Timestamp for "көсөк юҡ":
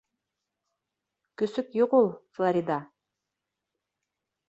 1.43-1.95